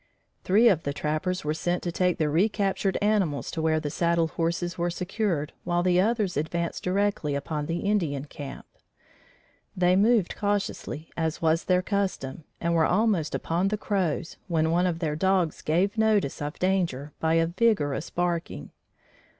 Three 0.43 0.67
of 0.67 0.81
the 0.81 0.93
trappers 0.93 1.45
were 1.45 1.53
sent 1.53 1.83
to 1.83 1.91
take 1.91 2.17
the 2.17 2.27
recaptured 2.27 2.97
animals 3.03 3.51
to 3.51 3.61
where 3.61 3.79
the 3.79 3.91
saddle 3.91 4.29
horses 4.29 4.75
were 4.75 4.89
secured 4.89 5.53
while 5.63 5.83
the 5.83 6.01
others 6.01 6.35
advanced 6.37 6.81
directly 6.83 7.35
upon 7.35 7.67
the 7.67 7.81
Indian 7.81 8.25
camp. 8.25 8.65
They 9.77 9.95
moved 9.95 10.35
cautiously 10.35 11.11
as 11.15 11.39
was 11.39 11.65
their 11.65 11.83
custom 11.83 12.45
and 12.59 12.73
were 12.73 12.87
almost 12.87 13.35
upon 13.35 13.67
the 13.67 13.77
Crows, 13.77 14.37
when 14.47 14.71
one 14.71 14.87
of 14.87 14.97
their 14.97 15.15
dogs 15.15 15.61
gave 15.61 15.99
notice 15.99 16.41
of 16.41 16.57
danger 16.57 17.13
by 17.19 17.35
a 17.35 17.45
vigorous 17.45 18.09
barking. 18.09 18.71